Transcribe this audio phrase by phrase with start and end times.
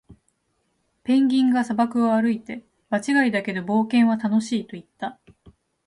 [1.03, 5.19] ペンギンが砂漠を歩いて、「場違いだけど、冒険は楽しい！」と言った。